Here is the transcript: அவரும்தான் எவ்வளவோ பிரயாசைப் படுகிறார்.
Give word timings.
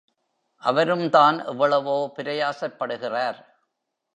அவரும்தான் 0.57 1.45
எவ்வளவோ 1.45 2.11
பிரயாசைப் 2.15 2.77
படுகிறார். 2.79 3.45